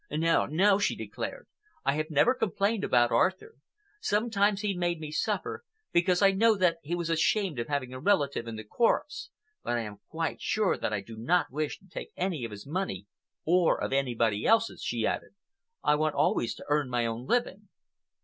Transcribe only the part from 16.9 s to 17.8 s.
own living."